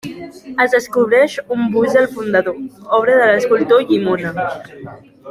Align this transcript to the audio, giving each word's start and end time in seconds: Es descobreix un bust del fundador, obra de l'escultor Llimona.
Es 0.63 0.71
descobreix 0.75 1.35
un 1.57 1.61
bust 1.75 1.97
del 1.99 2.09
fundador, 2.15 2.57
obra 3.01 3.19
de 3.21 3.29
l'escultor 3.33 3.85
Llimona. 3.93 4.35